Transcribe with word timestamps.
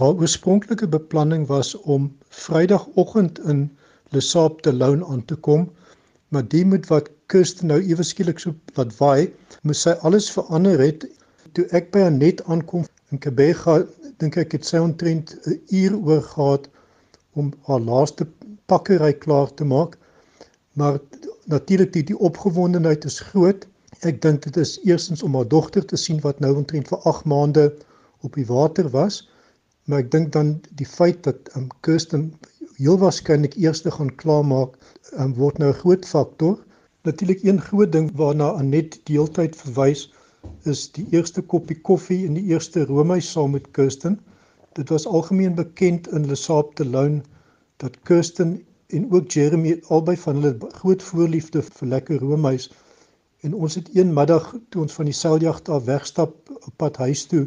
Haar 0.00 0.14
oorspronklike 0.16 0.86
beplanning 0.88 1.42
was 1.46 1.74
om 1.94 2.04
Vrydagoggend 2.28 3.38
in 3.38 3.58
Lesap 4.16 4.62
te 4.62 4.72
Loun 4.72 5.04
aan 5.04 5.24
te 5.24 5.36
kom, 5.36 5.66
maar 6.28 6.46
die 6.54 6.62
moet 6.64 6.86
wat 6.88 7.10
Kirsten 7.26 7.68
nou 7.68 7.76
ewe 7.80 8.06
skielik 8.10 8.38
so 8.40 8.54
laat 8.78 8.94
waai, 8.96 9.26
moes 9.68 9.82
sy 9.84 9.92
alles 10.08 10.30
verander 10.32 10.80
het. 10.80 11.04
Toe 11.52 11.66
ek 11.76 11.90
by 11.92 12.06
haar 12.06 12.14
net 12.14 12.40
aankom 12.48 12.86
in 13.12 13.20
Kebega, 13.20 13.74
dink 14.16 14.38
ek 14.40 14.56
het 14.56 14.64
sy 14.64 14.80
omtrent 14.80 15.34
'n 15.44 15.58
uur 15.82 15.98
oor 15.98 16.24
gehad 16.30 16.70
om 17.36 17.52
haar 17.68 17.84
laaste 17.90 18.26
pakkery 18.72 19.12
klaar 19.26 19.52
te 19.60 19.68
maak. 19.74 19.98
Maar 20.72 20.96
natuurlik 21.52 21.92
die, 21.92 22.06
die 22.14 22.18
opgewondenheid 22.30 23.04
is 23.04 23.20
groot. 23.20 23.68
Ek 24.00 24.24
dink 24.24 24.48
dit 24.48 24.56
is 24.56 24.78
eerstens 24.88 25.22
om 25.22 25.36
haar 25.36 25.52
dogter 25.52 25.84
te 25.84 26.00
sien 26.00 26.24
wat 26.24 26.40
nou 26.40 26.54
omtrent 26.56 26.88
vir 26.88 27.04
8 27.12 27.28
maande 27.28 27.68
op 28.22 28.40
die 28.40 28.48
water 28.48 28.88
was 28.96 29.26
maar 29.84 30.02
ek 30.04 30.10
dink 30.14 30.32
dan 30.32 30.50
die 30.78 30.86
feit 30.86 31.22
dat 31.26 31.50
um, 31.58 31.68
Kirsten 31.86 32.26
heel 32.76 32.98
waarskynlik 32.98 33.56
eers 33.58 33.82
gaan 33.96 34.12
klaarmaak 34.22 34.76
um, 35.18 35.34
word 35.38 35.58
nou 35.58 35.70
'n 35.70 35.80
groot 35.82 36.06
faktor. 36.06 36.58
Natuurlik 37.08 37.42
een 37.42 37.60
groot 37.60 37.92
ding 37.92 38.10
waarna 38.20 38.52
Anet 38.60 39.00
deeltyd 39.10 39.56
verwys 39.56 40.04
is 40.72 40.90
die 40.98 41.06
eerste 41.10 41.42
koppie 41.42 41.78
koffie 41.80 42.24
in 42.26 42.34
die 42.34 42.46
eerste 42.54 42.84
roomhuis 42.86 43.30
saam 43.30 43.50
met 43.50 43.70
Kirsten. 43.70 44.20
Dit 44.78 44.88
was 44.88 45.06
algemeen 45.06 45.54
bekend 45.54 46.08
in 46.08 46.26
Lesap 46.26 46.74
te 46.74 46.86
Loun 46.86 47.22
dat 47.76 47.98
Kirsten 48.02 48.62
en 48.86 49.10
ook 49.12 49.30
Jeremy 49.30 49.80
albei 49.88 50.16
van 50.16 50.34
hulle 50.34 50.70
groot 50.78 51.02
voorliefde 51.02 51.62
vir 51.62 51.88
lekker 51.88 52.18
roomhuis 52.18 52.70
en 53.42 53.54
ons 53.54 53.74
het 53.74 53.88
een 53.96 54.12
middag 54.14 54.54
toe 54.68 54.82
ons 54.82 54.94
van 54.98 55.08
die 55.10 55.16
seiljag 55.16 55.62
af 55.76 55.84
wegstap 55.84 56.50
op 56.54 56.72
pad 56.76 56.96
huis 56.96 57.24
toe 57.26 57.46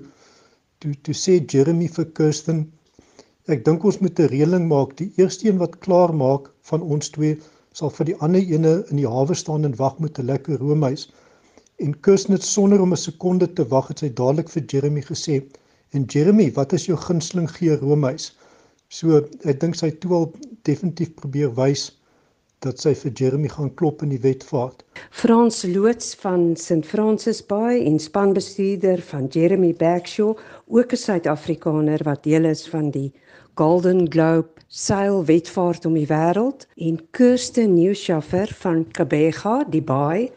toe 0.80 0.94
toe 1.08 1.16
sê 1.24 1.40
Jeremy 1.54 1.88
vir 1.98 2.06
Kirsten 2.20 2.66
ek 3.54 3.66
dink 3.66 3.84
ons 3.86 4.00
moet 4.02 4.20
'n 4.20 4.32
reëling 4.34 4.66
maak. 4.68 4.96
Die 4.98 5.12
eerste 5.18 5.48
een 5.48 5.62
wat 5.64 5.80
klaar 5.86 6.14
maak 6.14 6.50
van 6.70 6.82
ons 6.82 7.10
twee 7.10 7.38
sal 7.74 7.92
vir 7.98 8.06
die 8.10 8.18
ander 8.28 8.42
ene 8.58 8.74
in 8.90 8.98
die 9.02 9.12
hawe 9.16 9.36
staan 9.36 9.66
en 9.66 9.76
wag 9.84 10.00
met 10.00 10.20
'n 10.20 10.28
lekker 10.32 10.58
roomhuis 10.64 11.10
en 11.84 12.00
Kirsten 12.08 12.34
het 12.34 12.44
sonder 12.44 12.82
om 12.82 12.94
'n 12.94 12.98
sekonde 12.98 13.54
te 13.54 13.68
wag 13.68 13.88
het 13.88 14.00
sy 14.00 14.10
dadelik 14.10 14.50
vir 14.50 14.64
Jeremy 14.72 15.02
gesê 15.02 15.44
en 15.92 16.06
Jeremy 16.06 16.52
wat 16.54 16.74
is 16.74 16.86
jou 16.86 16.98
gunsteling 16.98 17.50
gee 17.52 17.76
roomhuis 17.76 18.32
so 18.90 19.18
ek 19.44 19.60
dink 19.60 19.76
sy 19.76 19.92
toe 19.92 20.14
al 20.14 20.34
definitief 20.64 21.16
probeer 21.16 21.52
wys 21.56 21.92
dat 22.66 22.82
sy 22.82 22.96
vir 22.98 23.14
Jeremy 23.20 23.50
gaan 23.54 23.72
klop 23.80 24.02
in 24.06 24.12
die 24.14 24.22
wetvaart. 24.24 24.82
Frans 25.14 25.62
Loots 25.70 26.16
van 26.24 26.56
St 26.58 26.86
Francis 26.90 27.44
Bay 27.46 27.84
en 27.86 28.00
spanbestuurder 28.02 29.04
van 29.12 29.30
Jeremy 29.34 29.74
Backshaw, 29.78 30.34
ook 30.68 30.92
'n 30.94 31.04
Suid-Afrikaner 31.06 32.04
wat 32.04 32.24
deel 32.24 32.46
is 32.46 32.68
van 32.68 32.92
die 32.92 33.12
Golden 33.56 34.12
Globe 34.12 34.50
seil 34.68 35.22
wetvaart 35.26 35.86
om 35.86 35.94
die 35.94 36.10
wêreld 36.10 36.66
en 36.76 37.00
Kirsten 37.12 37.74
Nieuwschaffer 37.74 38.52
van 38.60 38.86
Kabega, 38.92 39.64
die 39.70 39.82
Bay, 39.82 40.32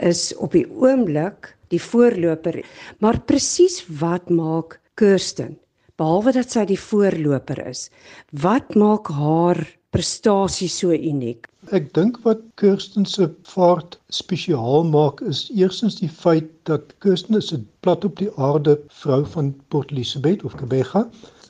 is 0.00 0.32
op 0.36 0.52
die 0.52 0.66
oomblik 0.70 1.56
die 1.68 1.82
voorloper. 1.82 2.62
Maar 3.00 3.20
presies 3.20 3.82
wat 4.00 4.30
maak 4.30 4.80
Kirsten 4.94 5.58
behalwe 5.96 6.32
dat 6.36 6.52
sy 6.52 6.64
die 6.68 6.80
voorloper 6.80 7.60
is? 7.66 7.88
Wat 8.32 8.74
maak 8.76 9.08
haar 9.12 9.60
prestasie 9.96 10.68
so 10.68 10.92
uniek? 10.92 11.46
Ek 11.72 11.88
dink 11.96 12.18
wat 12.26 12.42
Kirsten 12.60 13.06
se 13.08 13.30
vaart 13.48 13.96
spesiaal 14.12 14.84
maak 14.84 15.22
is 15.24 15.46
eerstens 15.56 15.96
die 16.00 16.10
feit 16.12 16.50
dat 16.68 16.92
Kirsten 17.04 17.38
is 17.38 17.48
'n 17.54 17.64
plat 17.80 18.04
op 18.04 18.18
die 18.20 18.28
aarde 18.36 18.76
vrou 19.00 19.24
van 19.34 19.54
Port 19.72 19.90
Elizabeth 19.94 20.44
of 20.44 20.56
Kebega. 20.60 21.06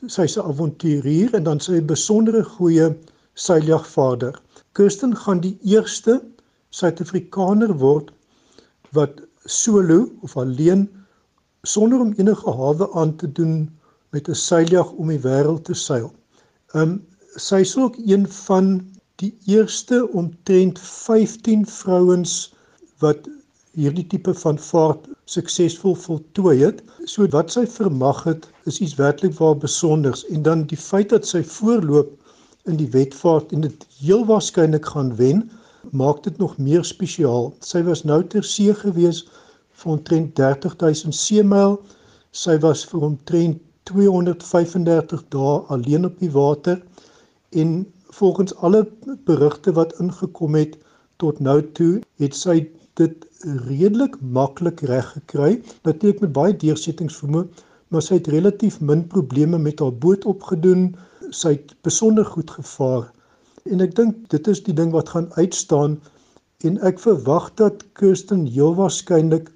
Sy's 0.06 0.36
'n 0.36 0.46
avonturier 0.52 1.34
en 1.34 1.42
dan 1.42 1.60
sy 1.60 1.80
'n 1.80 1.86
besondere 1.86 2.44
goeie 2.44 2.94
seiljagvader. 3.34 4.38
Kirsten 4.72 5.16
gaan 5.16 5.40
die 5.40 5.58
eerste 5.64 6.22
Suid-Afrikaner 6.70 7.74
word 7.78 8.12
wat 8.92 9.20
solo 9.44 10.08
of 10.22 10.36
alleen 10.36 10.88
sonder 11.62 12.00
om 12.00 12.14
enige 12.16 12.50
hawe 12.50 12.92
aan 12.94 13.16
te 13.16 13.32
doen 13.32 13.68
met 14.12 14.28
'n 14.28 14.34
seiljag 14.34 14.92
om 14.92 15.08
die 15.08 15.20
wêreld 15.20 15.64
te 15.64 15.74
seil. 15.74 16.12
Um 16.74 17.02
sy 17.36 17.60
is 17.60 17.76
ook 17.76 17.96
een 18.00 18.24
van 18.28 18.68
die 19.20 19.34
eerste 19.46 20.08
omtrent 20.12 20.78
15 20.80 21.66
vrouens 21.68 22.54
wat 23.04 23.28
hierdie 23.76 24.06
tipe 24.08 24.32
van 24.34 24.58
vaart 24.58 25.08
suksesvol 25.28 25.96
voltooi 26.00 26.56
het. 26.62 26.80
So 27.04 27.28
wat 27.34 27.52
sy 27.52 27.66
vermag 27.68 28.22
het 28.24 28.48
is 28.64 28.80
iets 28.80 28.96
werklik 28.96 29.36
waar 29.40 29.56
besonders 29.56 30.24
en 30.32 30.42
dan 30.48 30.64
die 30.70 30.80
feit 30.80 31.12
dat 31.12 31.28
sy 31.28 31.42
voorloop 31.44 32.14
in 32.64 32.80
die 32.80 32.88
wedvaart 32.90 33.52
en 33.52 33.66
dit 33.68 33.86
heel 34.00 34.24
waarskynlik 34.26 34.88
gaan 34.94 35.12
wen, 35.20 35.44
maak 35.92 36.22
dit 36.24 36.38
nog 36.38 36.56
meer 36.58 36.84
spesiaal. 36.84 37.52
Sy 37.60 37.84
was 37.86 38.04
nou 38.04 38.22
ter 38.24 38.44
see 38.44 38.74
gewees 38.74 39.26
vir 39.76 39.92
omtrent 39.92 40.34
30000 40.40 41.14
seemyl. 41.14 41.76
Sy 42.32 42.56
was 42.64 42.84
vir 42.88 43.04
omtrent 43.12 43.60
235 43.92 45.22
dae 45.30 45.60
alleen 45.70 46.08
op 46.08 46.16
die 46.18 46.32
water 46.32 46.80
en 47.62 47.92
volgens 48.18 48.54
alle 48.54 48.82
berigte 49.24 49.72
wat 49.72 49.94
ingekom 50.00 50.54
het 50.54 50.76
tot 51.16 51.38
nou 51.40 51.58
toe 51.78 51.92
het 52.22 52.36
sy 52.36 52.56
dit 53.00 53.24
redelik 53.68 54.16
maklik 54.20 54.80
reg 54.90 55.08
gekry. 55.12 55.62
Natuurlik 55.88 56.20
met 56.24 56.32
baie 56.36 56.56
deursettings 56.56 57.16
vermoë 57.20 57.46
maar 57.88 58.02
sy 58.02 58.18
het 58.18 58.30
relatief 58.34 58.80
min 58.80 59.04
probleme 59.06 59.58
met 59.58 59.80
haar 59.80 59.94
boot 60.04 60.24
opgedoen. 60.24 60.88
Sy 61.30 61.54
het 61.56 61.74
besonder 61.86 62.26
goed 62.26 62.50
gevaar. 62.50 63.06
En 63.70 63.84
ek 63.84 63.94
dink 63.98 64.18
dit 64.34 64.50
is 64.52 64.62
die 64.66 64.74
ding 64.74 64.92
wat 64.94 65.12
gaan 65.14 65.28
uitstaan. 65.38 65.98
En 66.66 66.80
ek 66.90 67.00
verwag 67.02 67.52
dat 67.60 67.84
Kirsten 67.98 68.46
heel 68.46 68.74
waarskynlik 68.74 69.52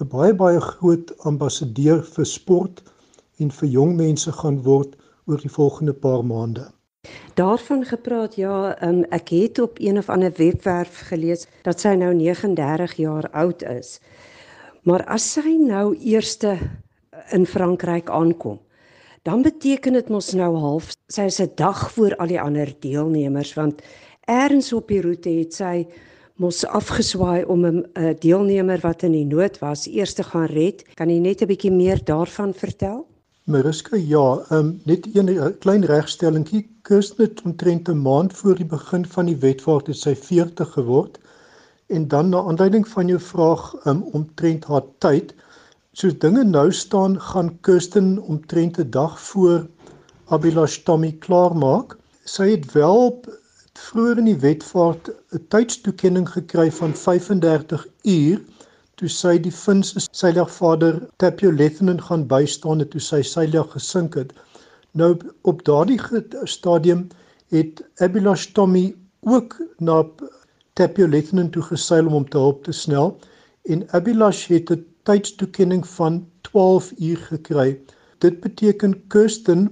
'n 0.00 0.08
baie 0.16 0.34
baie 0.34 0.60
groot 0.60 1.12
ambassadeur 1.32 2.02
vir 2.16 2.26
sport 2.26 2.82
en 3.38 3.50
vir 3.50 3.68
jong 3.68 3.96
mense 3.96 4.32
gaan 4.32 4.62
word 4.62 4.96
oor 5.26 5.40
die 5.40 5.54
volgende 5.58 5.92
paar 5.92 6.24
maande 6.24 6.70
Daarvan 7.34 7.84
gepraat 7.84 8.34
ja, 8.34 8.76
um, 8.82 9.04
ek 9.10 9.28
het 9.28 9.58
op 9.58 9.78
een 9.78 9.98
of 9.98 10.08
ander 10.08 10.32
webwerf 10.36 11.00
gelees 11.08 11.46
dat 11.62 11.80
sy 11.80 11.94
nou 11.98 12.14
39 12.14 12.96
jaar 12.96 13.30
oud 13.32 13.62
is. 13.62 14.00
Maar 14.82 15.04
as 15.04 15.32
sy 15.32 15.56
nou 15.58 15.96
eerste 15.96 16.58
in 17.32 17.46
Frankryk 17.46 18.10
aankom, 18.10 18.60
dan 19.22 19.42
beteken 19.42 19.92
dit 19.92 20.08
mos 20.08 20.32
nou 20.36 20.52
half 20.56 20.92
sy 21.08 21.28
is 21.30 21.40
'n 21.40 21.52
dag 21.56 21.92
voor 21.92 22.16
al 22.16 22.26
die 22.26 22.40
ander 22.40 22.74
deelnemers 22.80 23.54
want 23.54 23.82
eers 24.26 24.72
op 24.72 24.88
die 24.88 25.00
roete 25.00 25.30
het 25.30 25.54
sy 25.54 25.86
mos 26.36 26.64
afgeswaai 26.66 27.44
om 27.44 27.64
'n 27.66 27.84
deelnemer 28.20 28.80
wat 28.82 29.02
in 29.02 29.12
die 29.12 29.24
nood 29.24 29.58
was 29.58 29.86
eers 29.86 30.14
te 30.14 30.22
gaan 30.22 30.46
red. 30.46 30.84
Kan 30.94 31.10
jy 31.10 31.18
net 31.18 31.42
'n 31.42 31.46
bietjie 31.46 31.72
meer 31.72 32.04
daarvan 32.04 32.54
vertel? 32.54 33.06
Mariska, 33.44 33.96
ja, 33.96 34.42
um, 34.50 34.80
net 34.84 35.06
een, 35.12 35.28
een 35.28 35.58
klein 35.58 35.84
regstellingkie. 35.84 36.62
Kirsten 36.82 37.24
het 37.24 37.42
omtrent 37.42 37.88
'n 37.88 38.02
maand 38.02 38.32
voor 38.32 38.54
die 38.56 38.64
begin 38.64 39.06
van 39.06 39.26
die 39.26 39.36
wedvaart 39.36 39.86
het 39.86 39.96
sy 39.96 40.14
40 40.16 40.72
geword. 40.72 41.18
En 41.86 42.08
dan 42.08 42.28
na 42.28 42.38
aanleiding 42.38 42.88
van 42.88 43.06
jou 43.06 43.20
vraag 43.20 43.86
um, 43.86 44.02
omtrent 44.02 44.64
haar 44.64 44.86
tyd, 44.98 45.34
soos 45.92 46.18
dinge 46.18 46.44
nou 46.44 46.72
staan, 46.72 47.20
gaan 47.20 47.60
Kirsten 47.60 48.18
omtrent 48.22 48.78
'n 48.78 48.90
dag 48.90 49.20
voor 49.20 49.66
Abilash 50.24 50.78
Tommy 50.78 51.12
klaarmaak. 51.12 51.98
Sy 52.24 52.50
het 52.50 52.72
wel 52.72 53.20
vroeër 53.72 54.18
in 54.18 54.32
die 54.32 54.40
wedvaart 54.40 55.12
'n 55.32 55.44
tydstoekenning 55.48 56.28
gekry 56.28 56.72
van 56.72 56.94
35 56.94 57.88
uur 58.02 58.40
toe 59.04 59.12
sy 59.12 59.34
die 59.44 59.52
Finse 59.52 60.00
seiljagvader 60.16 60.94
Tapio 61.20 61.50
Lethinen 61.52 61.98
gaan 62.00 62.22
bystaan 62.28 62.80
het 62.80 62.94
toe 62.94 63.02
sy 63.04 63.18
seiljag 63.30 63.66
gesink 63.74 64.14
het. 64.16 64.30
Nou 64.96 65.10
op 65.50 65.60
daardie 65.68 65.98
stadium 66.48 67.02
het 67.52 67.82
Abilash 68.06 68.46
Tommy 68.56 68.94
ook 69.28 69.58
na 69.76 69.98
Tapio 70.80 71.08
Lethinen 71.10 71.50
toe 71.52 71.66
geseil 71.66 72.08
om 72.08 72.16
hom 72.16 72.24
te 72.32 72.40
help 72.40 72.64
te 72.64 72.72
snel 72.72 73.12
en 73.68 73.84
Abilash 73.98 74.46
het 74.48 74.72
'n 74.72 74.86
tydstoekenning 75.04 75.84
van 75.98 76.24
12 76.48 76.92
uur 76.96 77.20
gekry. 77.28 77.76
Dit 78.24 78.40
beteken 78.40 78.96
Kirsten 79.08 79.68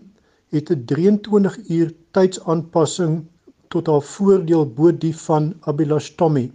het 0.50 0.69
'n 0.70 0.85
23 0.85 1.56
uur 1.69 1.94
tydsaanpassing 2.11 3.25
tot 3.69 3.87
haar 3.87 4.02
voordeel 4.02 4.67
bo 4.67 4.93
die 4.93 5.17
van 5.17 5.55
Abilash 5.61 6.11
Tommy. 6.20 6.50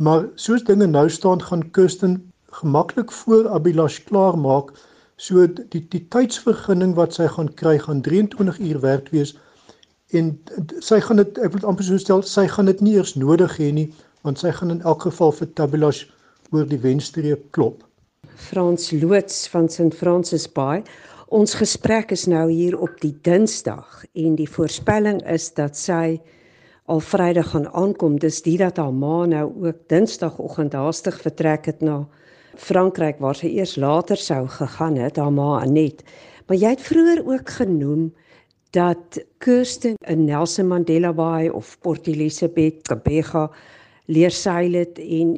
Maar 0.00 0.24
soos 0.40 0.64
dinge 0.64 0.86
nou 0.86 1.04
staan 1.12 1.42
gaan 1.44 1.70
Kirsten 1.76 2.32
gemaklik 2.60 3.12
voor 3.12 3.48
Abilash 3.48 3.98
klaar 4.08 4.38
maak. 4.38 4.72
So 5.16 5.46
die 5.46 5.82
die 5.92 6.06
tydsvergunning 6.08 6.94
wat 6.96 7.14
sy 7.18 7.28
gaan 7.28 7.52
kry 7.60 7.76
gaan 7.78 8.00
23 8.06 8.58
uur 8.58 8.80
werd 8.80 9.10
wees 9.12 9.34
en 10.16 10.32
sy 10.80 10.98
gaan 11.04 11.20
dit 11.20 11.38
ek 11.44 11.52
wil 11.52 11.68
amper 11.68 11.86
so 11.86 12.00
stel 12.00 12.24
sy 12.26 12.46
gaan 12.48 12.70
dit 12.72 12.80
nie 12.80 12.96
eers 12.96 13.12
nodig 13.20 13.58
hê 13.60 13.68
nie 13.76 13.90
want 14.24 14.40
sy 14.40 14.50
gaan 14.56 14.72
in 14.72 14.80
elk 14.88 15.04
geval 15.06 15.36
vir 15.36 15.52
Tabilash 15.60 16.00
oor 16.50 16.64
die 16.66 16.80
wenstreep 16.80 17.44
klop. 17.54 17.84
Frans 18.48 18.90
Loots 18.96 19.44
van 19.52 19.68
St 19.68 19.94
Francis 19.94 20.48
Bay 20.48 20.80
Ons 21.30 21.52
gesprek 21.54 22.10
is 22.10 22.24
nou 22.26 22.48
hier 22.50 22.74
op 22.82 22.96
die 23.04 23.12
Dinsdag 23.22 24.00
en 24.18 24.32
die 24.34 24.48
voorspelling 24.50 25.20
is 25.30 25.44
dat 25.54 25.76
sy 25.78 26.16
al 26.90 27.00
Vrydag 27.00 27.52
gaan 27.52 27.68
aankom. 27.70 28.18
Dis 28.18 28.42
dit 28.42 28.58
dat 28.58 28.78
haar 28.82 28.94
ma 28.94 29.24
nou 29.30 29.46
ook 29.62 29.84
Dinsdagoggend 29.92 30.74
haastig 30.74 31.20
vertrek 31.22 31.68
het 31.70 31.84
na 31.86 32.02
Frankryk 32.58 33.20
waar 33.22 33.38
sy 33.38 33.52
eers 33.54 33.76
later 33.78 34.18
sou 34.18 34.42
gegaan 34.50 34.98
het, 34.98 35.20
haar 35.20 35.32
ma 35.32 35.60
Anet. 35.60 36.02
Maar 36.46 36.58
jy 36.58 36.72
het 36.74 36.82
vroeër 36.82 37.22
ook 37.26 37.54
genoem 37.60 38.10
dat 38.74 39.20
Kirsten 39.38 39.94
in 40.10 40.24
Nelson 40.26 40.66
Mandela 40.70 41.12
Bay 41.14 41.48
of 41.48 41.76
Port 41.82 42.06
Elizabeth, 42.10 42.82
Gqeberha 42.86 43.48
leer 44.10 44.34
seil 44.34 44.74
het 44.78 44.98
en 44.98 45.34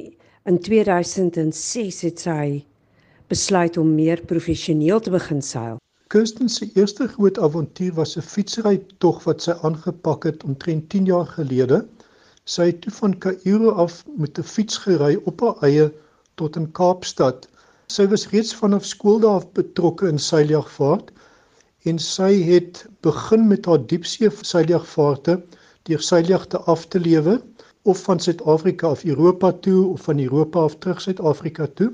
in 0.48 0.58
2006 0.58 2.00
het 2.08 2.20
sy 2.20 2.64
besluit 3.28 3.76
om 3.76 3.94
meer 3.94 4.24
professioneel 4.28 5.00
te 5.00 5.12
begin 5.12 5.44
seil. 5.44 5.76
Kirsten 6.12 6.48
se 6.52 6.66
eerste 6.74 7.06
groot 7.08 7.38
avontuur 7.38 7.94
was 7.96 8.10
'n 8.16 8.24
fietsry 8.30 8.80
tog 9.02 9.20
wat 9.26 9.44
sy 9.44 9.52
aangepak 9.68 10.26
het 10.28 10.42
omtrent 10.44 10.90
10 10.94 11.06
jaar 11.10 11.26
gelede. 11.26 11.78
Sy 12.54 12.66
het 12.66 12.80
toe 12.84 12.92
van 12.96 13.14
Kaïro 13.18 13.70
af 13.84 13.94
met 14.24 14.38
'n 14.38 14.44
fiets 14.54 14.76
gery 14.82 15.14
op 15.30 15.40
haar 15.40 15.62
eie 15.68 15.86
tot 16.34 16.56
in 16.60 16.68
Kaapstad. 16.72 17.48
Sy 17.86 18.06
was 18.12 18.28
reeds 18.34 18.52
vanaf 18.60 18.84
skooldae 18.84 19.30
af 19.38 19.46
betrokke 19.52 20.08
in 20.08 20.18
seiljagvaart 20.18 21.10
en 21.88 21.98
sy 21.98 22.32
het 22.50 22.84
begin 23.00 23.48
met 23.48 23.64
haar 23.64 23.86
diepsee 23.86 24.30
seiljagvaarte 24.52 25.40
deur 25.88 26.00
seiljagte 26.10 26.58
af 26.74 26.86
te 26.86 27.00
lewe 27.00 27.40
of 27.82 28.02
van 28.02 28.20
Suid-Afrika 28.20 28.86
af 28.86 29.04
Europa 29.04 29.52
toe 29.52 29.86
of 29.86 30.00
van 30.02 30.20
Europa 30.20 30.58
af 30.58 30.76
terug 30.76 31.00
Suid-Afrika 31.00 31.66
toe. 31.74 31.92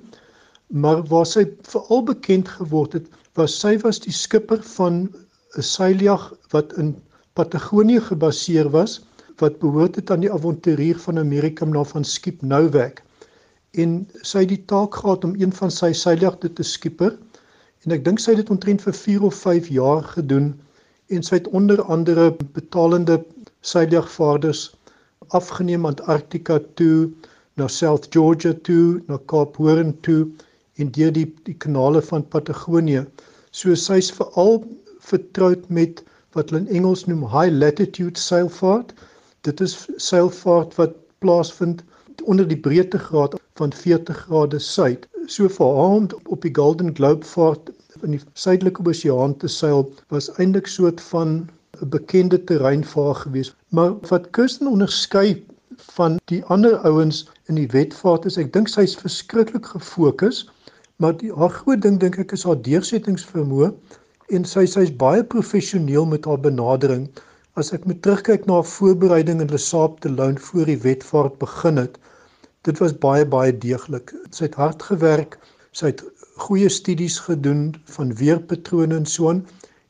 Maar 0.68 1.02
waar 1.08 1.26
sy 1.26 1.46
veral 1.62 2.02
bekend 2.04 2.48
geword 2.48 2.92
het, 2.92 3.06
was 3.38 3.54
sy 3.60 3.78
was 3.84 4.00
die 4.04 4.12
skipper 4.12 4.62
van 4.76 5.08
'n 5.56 5.62
seiljag 5.62 6.32
wat 6.52 6.72
in 6.76 6.96
Patagonië 7.38 8.00
gebaseer 8.00 8.68
was 8.70 9.00
wat 9.38 9.58
behoort 9.62 9.96
het 9.96 10.10
aan 10.10 10.24
die 10.24 10.32
avonturier 10.32 10.98
van 10.98 11.18
Amerika 11.18 11.64
naam 11.64 11.86
van 11.86 12.04
Skip 12.04 12.42
Nowak 12.42 13.02
en 13.82 14.08
sy 14.22 14.42
het 14.42 14.52
die 14.52 14.64
taak 14.72 14.94
gehad 14.94 15.24
om 15.24 15.36
een 15.38 15.52
van 15.52 15.70
sy 15.70 15.92
seiljagte 15.92 16.50
te 16.52 16.66
skipper 16.66 17.14
en 17.86 17.94
ek 17.94 18.04
dink 18.04 18.20
sy 18.20 18.34
het 18.34 18.42
dit 18.42 18.50
omtrent 18.50 18.82
vir 18.82 18.96
4 19.00 19.26
of 19.30 19.38
5 19.46 19.70
jaar 19.76 20.02
gedoen 20.16 20.50
en 21.14 21.22
sy 21.22 21.38
het 21.38 21.48
onder 21.60 21.82
andere 21.82 22.30
betalende 22.56 23.20
seiljagvaarders 23.72 24.64
afgeneem 25.38 25.86
aan 25.86 25.94
Antarktika 25.94 26.58
toe 26.80 27.10
na 27.56 27.68
South 27.68 28.10
Georgia 28.10 28.52
toe 28.68 29.00
na 29.06 29.20
Kaap 29.30 29.56
Hoorn 29.62 29.94
toe 30.02 30.26
en 30.78 30.92
deur 30.98 31.12
die 31.12 31.26
die 31.48 31.56
kanale 31.66 32.02
van 32.10 32.26
Patagonië 32.34 33.04
so 33.50 33.74
sy's 33.86 34.10
veral 34.20 34.62
vertroud 35.12 35.68
met 35.80 36.02
wat 36.36 36.50
hulle 36.50 36.64
in 36.64 36.80
Engels 36.80 37.06
noem 37.10 37.26
high 37.34 37.52
latitude 37.52 38.20
seilvaart 38.28 38.94
dit 39.48 39.60
is 39.68 39.76
seilvaart 40.10 40.74
wat 40.80 40.98
plaasvind 41.24 41.82
onder 42.28 42.48
die 42.48 42.60
breedtegraad 42.60 43.36
van 43.54 43.72
40 43.72 44.16
grade 44.16 44.58
suid. 44.58 45.06
So 45.26 45.48
verhaamd 45.48 46.14
op 46.26 46.42
die 46.42 46.54
Golden 46.54 46.94
Globe 46.94 47.26
vaart 47.26 47.70
in 48.02 48.14
die 48.14 48.20
suidelike 48.34 48.82
oseaan 48.86 49.36
te 49.36 49.48
seil 49.48 49.86
was 50.14 50.28
eintlik 50.36 50.66
soort 50.66 51.00
van 51.10 51.48
'n 51.80 51.88
bekende 51.94 52.44
terrein 52.44 52.84
vir 52.84 53.04
haar 53.04 53.20
gewees. 53.22 53.54
Maar 53.68 53.94
wat 54.10 54.30
Kirsten 54.30 54.66
onderskei 54.66 55.44
van 55.76 56.18
die 56.24 56.44
ander 56.44 56.76
ouens 56.78 57.26
in 57.46 57.54
die 57.54 57.68
wetvaart 57.74 58.24
is 58.24 58.38
ek 58.38 58.52
dink 58.52 58.68
sy's 58.68 58.96
verskriklik 58.96 59.66
gefokus, 59.66 60.48
maar 60.98 61.14
die 61.16 61.30
haar 61.38 61.52
groot 61.54 61.82
ding 61.82 61.98
dink 62.02 62.18
ek 62.18 62.32
is 62.34 62.44
haar 62.46 62.58
deursettingsvermoë 62.66 63.70
en 64.34 64.46
sy 64.52 64.64
sy's 64.66 64.90
baie 65.02 65.22
professioneel 65.34 66.06
met 66.10 66.26
haar 66.26 66.40
benadering. 66.42 67.06
As 67.60 67.70
ek 67.76 67.86
met 67.90 68.00
terugkyk 68.02 68.46
na 68.46 68.58
haar 68.58 68.70
voorbereiding 68.70 69.42
in 69.44 69.52
Lesap 69.52 70.00
te 70.02 70.10
Loun 70.10 70.38
voor 70.48 70.66
die 70.66 70.78
wetvaart 70.82 71.38
begin 71.42 71.78
het, 71.80 71.94
dit 72.66 72.82
was 72.82 72.96
baie 73.04 73.26
baie 73.36 73.54
deeglik. 73.54 74.12
Sy 74.34 74.48
het 74.48 74.58
hard 74.58 74.82
gewerk. 74.90 75.38
Sy 75.72 75.92
het 75.92 76.02
goeie 76.42 76.68
studies 76.70 77.20
gedoen 77.28 77.70
van 77.94 78.12
weerpatrone 78.18 78.98
en 78.98 79.06
so 79.06 79.30
aan 79.30 79.44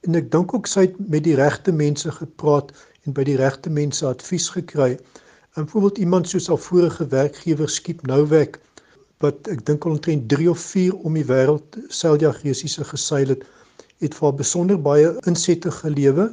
en 0.07 0.17
ek 0.21 0.31
dink 0.33 0.53
ook 0.55 0.69
sy 0.71 0.87
het 0.87 1.01
met 1.11 1.25
die 1.25 1.37
regte 1.41 1.73
mense 1.73 2.13
gepraat 2.21 2.71
en 3.05 3.17
by 3.17 3.25
die 3.27 3.41
regte 3.41 3.73
mense 3.73 4.05
advies 4.07 4.53
gekry. 4.53 4.95
En 5.57 5.65
byvoorbeeld 5.65 6.05
iemand 6.05 6.29
soos 6.29 6.53
haar 6.53 6.61
vorige 6.69 7.09
werkgewer 7.17 7.69
Skip 7.73 8.05
Nouwek 8.07 8.61
wat 9.25 9.49
ek 9.53 9.65
dink 9.67 9.85
al 9.85 9.97
omtrent 9.97 10.29
3 10.29 10.51
of 10.51 10.61
4 10.61 10.95
om 11.09 11.15
die 11.19 11.27
wêreld 11.27 11.79
seiljagreisiese 11.89 12.85
geseil 12.85 13.35
het, 13.35 13.43
het 14.05 14.15
vir 14.15 14.35
besonder 14.39 14.79
baie 14.79 15.15
insette 15.27 15.71
gelewe 15.81 16.29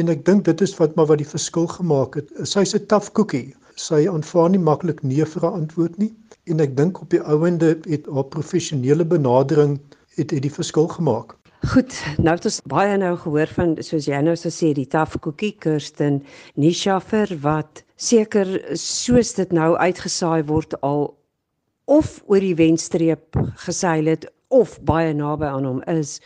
en 0.00 0.12
ek 0.12 0.24
dink 0.24 0.44
dit 0.44 0.60
is 0.64 0.76
wat 0.80 0.96
maar 0.96 1.08
wat 1.12 1.20
die 1.20 1.28
verskil 1.28 1.66
gemaak 1.66 2.16
het. 2.20 2.32
Sy's 2.44 2.74
'n 2.74 2.86
tough 2.86 3.12
cookie 3.12 3.54
sy 3.76 4.06
aanvaar 4.08 4.50
nie 4.50 4.60
maklik 4.60 5.02
nee 5.02 5.24
vir 5.24 5.44
'n 5.44 5.60
antwoord 5.60 5.98
nie 5.98 6.12
en 6.46 6.60
ek 6.60 6.76
dink 6.76 7.00
op 7.00 7.10
die 7.10 7.20
ouende 7.20 7.76
het 7.88 8.06
haar 8.06 8.24
professionele 8.24 9.04
benadering 9.04 9.78
het 10.16 10.30
het 10.30 10.42
die 10.42 10.52
verskil 10.52 10.88
gemaak. 10.88 11.36
Goed, 11.66 11.92
nou 12.18 12.34
het 12.36 12.44
ons 12.44 12.60
baie 12.64 12.96
nou 12.96 13.16
gehoor 13.16 13.50
van 13.56 13.76
soos 13.80 14.06
jy 14.06 14.20
nou 14.22 14.36
so 14.36 14.48
sê 14.48 14.72
die 14.72 14.86
taaf 14.86 15.16
koekie 15.20 15.52
Kirsten 15.58 16.22
Nishaffer 16.54 17.36
wat 17.42 17.82
seker 17.96 18.46
soos 18.76 19.34
dit 19.34 19.52
nou 19.52 19.76
uitgesaai 19.76 20.44
word 20.46 20.80
al 20.80 21.15
of 21.86 22.22
oor 22.26 22.42
die 22.42 22.56
wenstreep 22.58 23.38
geseil 23.62 24.10
het 24.10 24.26
of 24.54 24.78
baie 24.86 25.12
naby 25.14 25.46
aan 25.46 25.66
hom 25.66 25.82
is. 25.90 26.18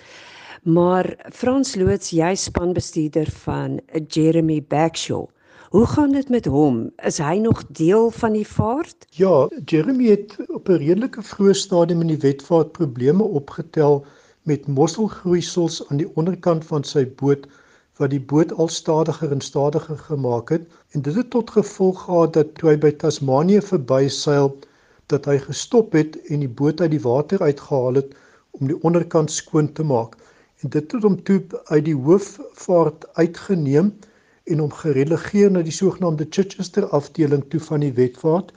Maar 0.65 1.07
Frans 1.33 1.75
Loots, 1.77 2.11
jy 2.17 2.35
spanbestuurder 2.37 3.29
van 3.45 3.79
Jeremy 4.09 4.61
Backshaw. 4.69 5.27
Hoe 5.71 5.87
gaan 5.87 6.13
dit 6.13 6.29
met 6.29 6.49
hom? 6.51 6.91
Is 7.07 7.21
hy 7.23 7.37
nog 7.39 7.63
deel 7.77 8.11
van 8.11 8.33
die 8.33 8.47
vaart? 8.47 9.07
Ja, 9.17 9.49
Jeremy 9.65 10.09
het 10.11 10.37
op 10.49 10.69
'n 10.69 10.81
redelike 10.83 11.23
vroeë 11.23 11.55
stadium 11.55 12.01
in 12.01 12.13
die 12.17 12.25
wetvaart 12.25 12.73
probleme 12.73 13.23
opgetel 13.23 14.05
met 14.43 14.67
mosselgroeisels 14.67 15.89
aan 15.89 16.01
die 16.01 16.11
onderkant 16.17 16.65
van 16.65 16.85
sy 16.85 17.05
boot 17.21 17.47
wat 18.01 18.11
die 18.11 18.21
boot 18.33 18.53
al 18.53 18.69
stadiger 18.69 19.33
en 19.33 19.41
stadiger 19.41 19.99
gemaak 19.99 20.49
het 20.49 20.65
en 20.91 21.03
dit 21.03 21.15
het 21.15 21.31
tot 21.31 21.51
gevolg 21.51 22.03
gehad 22.05 22.33
dat 22.33 22.55
toe 22.55 22.71
hy 22.71 22.77
by 22.77 22.91
Tasmanië 22.91 23.61
verbyseil 23.61 24.57
dat 25.13 25.27
hy 25.31 25.39
gestop 25.43 25.93
het 25.99 26.19
en 26.31 26.45
die 26.45 26.55
boot 26.63 26.81
uit 26.81 26.95
die 26.95 27.05
water 27.07 27.43
uitgehaal 27.43 28.03
het 28.03 28.15
om 28.59 28.67
die 28.71 28.79
onderkant 28.83 29.31
skoon 29.31 29.73
te 29.73 29.87
maak 29.87 30.17
en 30.61 30.73
dit 30.75 30.93
het 30.93 31.03
hom 31.03 31.17
toe 31.25 31.41
uit 31.73 31.85
die 31.85 31.97
hoofvaart 31.97 33.07
uitgeneem 33.17 33.93
en 34.51 34.63
hom 34.63 34.73
gerelegeer 34.83 35.53
na 35.53 35.63
die 35.65 35.75
sogenaamde 35.75 36.27
Chichester 36.31 36.87
afdeling 36.97 37.45
toe 37.53 37.61
van 37.61 37.85
die 37.85 37.93
wetvaart. 37.97 38.51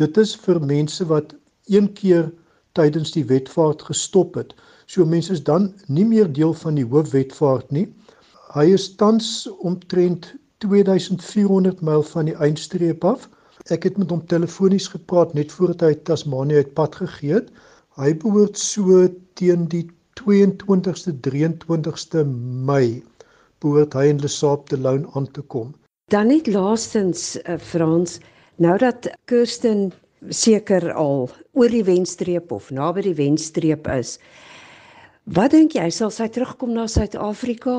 Dit 0.00 0.18
is 0.20 0.34
vir 0.44 0.60
mense 0.60 1.06
wat 1.12 1.34
een 1.72 1.92
keer 1.98 2.28
tydens 2.76 3.14
die 3.14 3.24
wetvaart 3.24 3.86
gestop 3.88 4.36
het. 4.36 4.52
So 4.86 5.06
mense 5.06 5.32
is 5.32 5.44
dan 5.44 5.72
nie 5.86 6.04
meer 6.04 6.28
deel 6.32 6.52
van 6.54 6.76
die 6.76 6.84
hoofwetvaart 6.84 7.72
nie. 7.72 7.86
Hy 8.54 8.66
is 8.74 8.90
tans 9.00 9.46
omtrent 9.58 10.34
2400 10.64 11.80
myl 11.80 12.04
van 12.12 12.28
die 12.28 12.36
eindstreep 12.36 13.04
af. 13.04 13.28
Ek 13.72 13.86
het 13.88 13.96
met 13.98 14.10
hom 14.12 14.22
telefonies 14.30 14.88
gepraat 14.92 15.34
net 15.34 15.52
voordat 15.52 15.82
hy 15.88 15.94
Tasmanië 16.08 16.62
uit 16.62 16.72
pad 16.78 16.98
gegee 17.00 17.38
het. 17.38 17.50
Hy 17.96 18.12
behoort 18.22 18.58
so 18.60 19.06
teen 19.40 19.66
die 19.72 19.86
22ste 20.20 21.14
23ste 21.26 22.24
Mei 22.68 23.02
behoort 23.64 23.96
hy 23.96 24.08
in 24.12 24.20
Lesop 24.22 24.68
te 24.70 24.78
Loun 24.78 25.06
aan 25.14 25.28
te 25.32 25.42
kom. 25.42 25.74
Dan 26.12 26.28
net 26.30 26.46
laastens 26.46 27.34
uh, 27.42 27.56
Frans, 27.58 28.20
nou 28.62 28.76
dat 28.78 29.08
Kirsten 29.26 29.90
seker 30.28 30.92
al 30.92 31.26
oor 31.52 31.72
die 31.72 31.84
wenstreep 31.84 32.52
of 32.54 32.70
naby 32.70 33.02
die 33.08 33.16
wenstreep 33.18 33.88
is. 33.90 34.16
Wat 35.26 35.50
dink 35.50 35.72
jy, 35.74 35.88
sal 35.90 36.12
sy 36.14 36.28
terugkom 36.30 36.70
na 36.70 36.84
Suid-Afrika? 36.86 37.72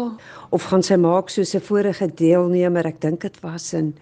Of 0.52 0.66
gaan 0.68 0.82
sy 0.84 0.98
maak 1.00 1.30
soos 1.32 1.56
'n 1.56 1.64
vorige 1.64 2.08
deelnemer, 2.12 2.86
ek 2.86 3.00
dink 3.00 3.22
dit 3.22 3.38
was 3.40 3.72
in 3.74 3.94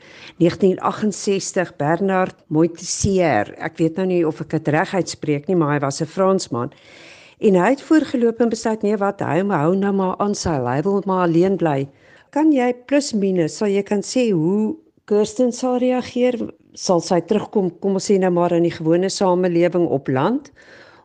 1968 0.42 1.78
Bernard 1.78 2.34
Moitessier. 2.50 3.54
Ek 3.62 3.78
weet 3.78 3.98
nou 3.98 4.08
nie 4.08 4.26
of 4.26 4.42
ek 4.42 4.50
dit 4.50 4.68
reg 4.74 4.96
uitspreek 4.96 5.48
nie, 5.48 5.56
maar 5.56 5.74
hy 5.74 5.80
was 5.86 6.02
'n 6.02 6.08
Fransman. 6.08 6.72
En 7.40 7.54
hy 7.54 7.70
het 7.70 7.82
voorgeloop 7.82 8.42
en 8.42 8.50
besluit 8.50 8.82
nee 8.82 8.98
wat 8.98 9.22
hy 9.22 9.46
hou 9.46 9.76
nou 9.76 9.94
maar 9.94 10.16
aan 10.18 10.34
sy 10.34 10.58
hy 10.66 10.82
wil 10.82 11.04
maar 11.06 11.28
alleen 11.28 11.58
bly. 11.58 11.88
Kan 12.32 12.52
jy 12.52 12.74
plus 12.88 13.14
minus 13.14 13.58
sal 13.58 13.68
jy 13.68 13.84
kan 13.84 14.02
sê 14.02 14.32
hoe 14.32 14.76
Kirsten 15.06 15.52
sal 15.52 15.78
reageer? 15.78 16.50
Sal 16.74 17.00
sy 17.00 17.22
terugkom 17.22 17.70
kom 17.80 17.94
ons 17.94 18.10
sê 18.10 18.18
nou 18.18 18.32
maar 18.32 18.54
in 18.54 18.64
die 18.64 18.72
gewone 18.72 19.10
samelewing 19.10 19.88
op 19.88 20.08
land? 20.08 20.52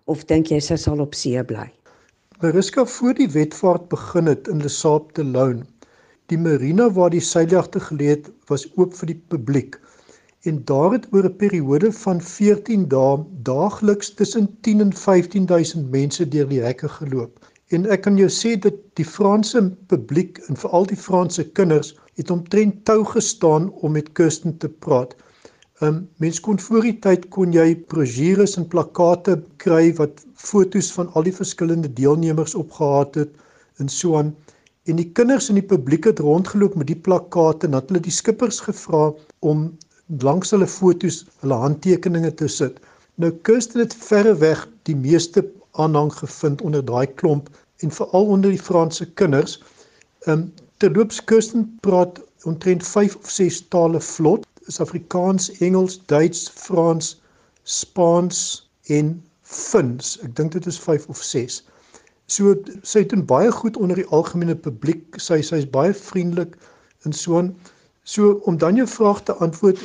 Of 0.07 0.25
dink 0.25 0.49
jy 0.49 0.61
sy 0.61 0.77
sal 0.77 1.01
op 1.03 1.15
see 1.15 1.45
bly 1.45 1.71
Mariska 2.43 2.87
voor 2.87 3.15
die 3.15 3.29
wetvaart 3.31 3.89
begin 3.93 4.27
het 4.27 4.47
in 4.49 4.63
Lesap 4.65 5.11
te 5.13 5.25
Loun 5.25 5.59
die 6.33 6.39
marina 6.41 6.87
waar 6.99 7.11
die 7.13 7.21
seiljagte 7.21 7.83
geleë 7.85 8.15
was 8.49 8.65
oop 8.81 8.95
vir 8.97 9.11
die 9.11 9.17
publiek. 9.35 9.77
En 10.49 10.63
daar 10.71 10.95
het 10.95 11.05
oor 11.13 11.29
'n 11.29 11.37
periode 11.43 11.91
van 11.99 12.23
14 12.29 12.87
dae 12.95 13.19
daagliks 13.49 14.15
tussen 14.21 14.49
10 14.69 14.81
en 14.87 14.93
15000 15.03 15.91
mense 15.97 16.29
deur 16.37 16.49
die 16.55 16.63
hekke 16.65 16.89
geloop. 16.89 17.51
En 17.77 17.85
ek 17.87 18.07
kan 18.09 18.17
jou 18.17 18.31
sê 18.39 18.57
dat 18.69 18.81
die 18.95 19.09
Franse 19.17 19.63
publiek 19.93 20.41
en 20.49 20.57
veral 20.57 20.87
die 20.87 21.03
Franse 21.09 21.45
kinders 21.61 21.93
het 22.15 22.31
omtrent 22.31 22.85
tou 22.85 23.05
gestaan 23.05 23.71
om 23.73 23.93
met 23.93 24.13
Kirsten 24.13 24.57
te 24.59 24.69
praat. 24.69 25.13
Um 25.81 26.09
mens 26.17 26.41
kon 26.45 26.59
voor 26.61 26.85
die 26.85 26.99
tyd 27.01 27.23
kon 27.33 27.55
jy 27.57 27.71
brosjures 27.89 28.59
en 28.61 28.67
plakkate 28.69 29.39
kry 29.63 29.95
wat 29.97 30.19
fotos 30.37 30.91
van 30.93 31.09
al 31.17 31.25
die 31.25 31.33
verskillende 31.33 31.89
deelnemers 31.97 32.53
opgehaat 32.59 33.15
het 33.17 33.31
en 33.81 33.89
so 33.89 34.19
aan. 34.19 34.35
En 34.85 35.01
die 35.01 35.09
kinders 35.17 35.49
in 35.49 35.57
die 35.57 35.65
publiek 35.71 36.05
het 36.11 36.21
rondgeloop 36.21 36.77
met 36.77 36.91
die 36.91 36.99
plakkate 37.09 37.69
en 37.69 37.79
het 37.79 37.89
hulle 37.89 38.03
die 38.05 38.13
skippers 38.13 38.61
gevra 38.67 39.07
om 39.53 39.71
langs 40.21 40.53
hulle 40.53 40.69
fotos 40.69 41.23
hulle 41.41 41.57
handtekeninge 41.65 42.35
te 42.43 42.49
sit. 42.49 42.77
Nou 43.17 43.33
Kirsten 43.49 43.81
het 43.81 43.97
verreweg 43.97 44.67
die 44.89 44.99
meeste 45.01 45.47
aanhang 45.81 46.13
gevind 46.13 46.61
onder 46.61 46.85
daai 46.85 47.09
klomp 47.23 47.49
en 47.81 47.97
veral 48.03 48.35
onder 48.37 48.53
die 48.53 48.65
Franse 48.69 49.09
kinders. 49.17 49.57
Um 50.29 50.51
terloops 50.77 51.25
Kirsten 51.25 51.71
praat 51.81 52.21
omtrent 52.45 52.85
5 52.85 53.17
of 53.17 53.31
6 53.31 53.65
tale 53.73 54.01
vlot. 54.01 54.45
Is 54.69 54.81
Afrikaans, 54.81 55.51
Engels, 55.61 56.01
Duits, 56.07 56.49
Frans, 56.49 57.21
Spaans 57.65 58.71
en 58.89 59.23
Fins. 59.43 60.17
Ek 60.25 60.35
dink 60.37 60.53
dit 60.53 60.67
is 60.67 60.79
5 60.79 61.09
of 61.09 61.23
6. 61.23 61.63
So 62.31 62.55
sy 62.87 63.03
doen 63.11 63.25
baie 63.27 63.51
goed 63.51 63.77
onder 63.77 63.99
die 63.99 64.09
algemene 64.15 64.55
publiek. 64.55 65.19
Sy 65.19 65.41
sy's 65.47 65.67
baie 65.67 65.95
vriendelik 65.97 66.55
en 67.07 67.17
so 67.17 67.41
aan. 67.41 67.55
So 68.05 68.37
om 68.47 68.59
dan 68.59 68.79
jou 68.79 68.87
vraag 68.87 69.25
te 69.27 69.35
antwoord, 69.45 69.81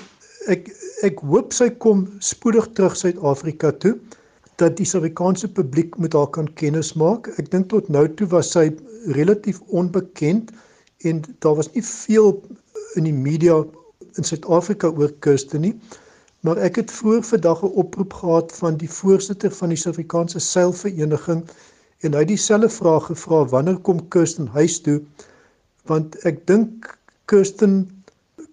ek 0.54 0.70
ek 1.04 1.20
hoop 1.28 1.54
sy 1.54 1.68
kom 1.84 2.06
spoedig 2.24 2.68
terug 2.78 2.96
Suid-Afrika 2.98 3.74
toe 3.84 3.96
dat 4.62 4.78
die 4.78 4.86
Suid-Afrikaanse 4.88 5.50
publiek 5.58 5.98
met 6.00 6.14
haar 6.16 6.30
kan 6.38 6.48
kennis 6.62 6.94
maak. 6.96 7.28
Ek 7.42 7.50
dink 7.52 7.68
tot 7.74 7.90
nou 7.92 8.06
toe 8.20 8.28
was 8.32 8.54
sy 8.56 8.70
relatief 9.18 9.60
onbekend 9.68 10.54
en 11.06 11.24
daar 11.44 11.58
was 11.60 11.72
nie 11.74 11.84
veel 11.86 12.32
in 12.96 13.10
die 13.10 13.18
media 13.18 13.58
in 14.18 14.24
Suid-Afrika 14.24 14.88
oor 14.88 15.14
Kirsten 15.20 15.62
nie. 15.62 15.76
Maar 16.46 16.58
ek 16.58 16.76
het 16.76 16.92
vroeër 16.92 17.24
vandag 17.24 17.64
'n 17.64 17.76
oproep 17.84 18.14
gehad 18.14 18.52
van 18.52 18.78
die 18.78 18.90
voorsitter 18.90 19.52
van 19.52 19.70
die 19.70 19.78
Suid-Afrikaanse 19.78 20.40
seilvereniging 20.40 21.46
en 22.00 22.14
hy 22.14 22.20
het 22.20 22.28
dieselfde 22.28 22.70
vraag 22.70 23.06
gevra 23.06 23.46
wanneer 23.46 23.78
kom 23.78 24.08
Kirsten 24.08 24.48
huis 24.48 24.80
toe 24.82 25.02
want 25.90 26.18
ek 26.26 26.46
dink 26.50 26.98
Kirsten 27.30 28.04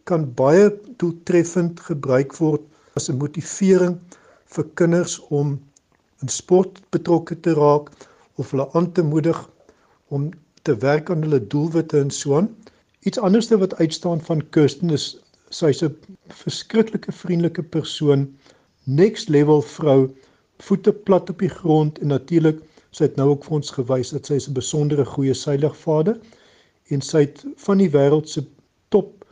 kan 0.09 0.26
baie 0.37 0.71
doeltreffend 1.00 1.81
gebruik 1.81 2.35
word 2.40 2.62
as 2.99 3.09
'n 3.09 3.19
motivering 3.19 3.99
vir 4.54 4.64
kinders 4.81 5.19
om 5.28 5.61
in 6.23 6.28
sport 6.28 6.81
betrokke 6.90 7.40
te 7.40 7.54
raak 7.54 7.90
of 8.37 8.50
hulle 8.50 8.69
aan 8.73 8.92
te 8.92 9.02
moedig 9.02 9.38
om 10.09 10.31
te 10.62 10.76
werk 10.76 11.11
aan 11.11 11.23
hulle 11.23 11.47
doelwitte 11.54 11.99
en 11.99 12.11
so 12.11 12.37
aan. 12.37 12.49
Iets 13.00 13.19
anderste 13.19 13.59
wat 13.59 13.75
uitstaan 13.75 14.21
van 14.21 14.49
Kirsten 14.50 14.90
is 14.90 15.22
sy's 15.52 15.82
'n 15.85 15.94
verskriklike 16.42 17.12
vriendelike 17.12 17.62
persoon, 17.62 18.26
next 18.85 19.28
level 19.28 19.62
vrou, 19.62 20.11
voete 20.59 20.92
plat 20.92 21.30
op 21.30 21.38
die 21.38 21.52
grond 21.52 21.99
en 21.99 22.09
natuurlik 22.14 22.61
sy 22.90 23.04
het 23.09 23.16
nou 23.16 23.28
ook 23.32 23.44
vir 23.44 23.59
ons 23.59 23.71
gewys 23.78 24.12
dat 24.16 24.26
sy 24.26 24.38
'n 24.40 24.59
besondere 24.59 25.04
goeie 25.04 25.35
seiligvader 25.35 26.18
en 26.90 27.00
sy 27.00 27.25
het 27.26 27.44
van 27.66 27.78
die 27.78 27.90
wêreld 27.90 28.28
se 28.28 28.44
top 28.88 29.25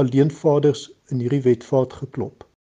alleenvaders 0.00 0.90
in 1.12 1.20
hierdie 1.20 1.42
wetvaart 1.42 1.92
geklop. 1.92 2.44